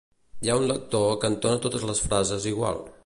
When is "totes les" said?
1.67-2.03